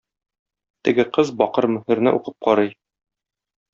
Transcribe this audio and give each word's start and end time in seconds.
Теге 0.87 1.05
кыз 1.17 1.29
бакыр 1.43 1.67
мөһерне 1.75 2.15
укып 2.21 2.39
карый. 2.49 2.77